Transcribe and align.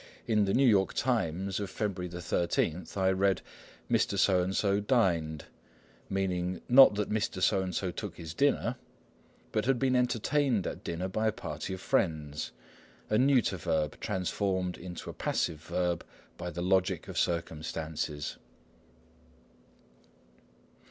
In 0.25 0.45
the 0.45 0.53
New 0.55 0.67
York 0.67 0.95
Times 0.95 1.59
of 1.59 1.69
February 1.69 2.09
13, 2.09 2.87
I 2.95 3.09
read, 3.11 3.43
"Mr. 3.87 4.17
So 4.17 4.41
and 4.41 4.55
so 4.55 4.79
dined," 4.79 5.45
meaning 6.09 6.59
not 6.67 6.95
that 6.95 7.11
Mr. 7.11 7.39
So 7.39 7.61
and 7.61 7.75
so 7.75 7.91
took 7.91 8.15
his 8.17 8.33
dinner, 8.33 8.77
but 9.51 9.65
had 9.65 9.77
been 9.77 9.95
entertained 9.95 10.65
at 10.65 10.83
dinner 10.83 11.07
by 11.07 11.27
a 11.27 11.31
party 11.31 11.75
of 11.75 11.81
friends,—a 11.81 13.17
neuter 13.19 13.57
verb 13.57 13.99
transformed 13.99 14.75
into 14.75 15.07
a 15.07 15.13
passive 15.13 15.59
verb 15.61 16.03
by 16.35 16.49
the 16.49 16.63
logic 16.63 17.07
of 17.07 17.15
circumstances. 17.15 18.37